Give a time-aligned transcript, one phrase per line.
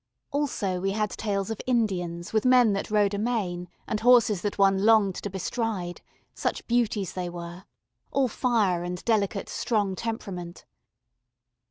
[0.31, 4.83] Also we had tales of Indians with men that rode amain, and horses that one
[4.83, 6.01] longed to bestride,
[6.33, 7.65] such beauties they were,
[8.09, 10.65] all fire and delicate strong temperament.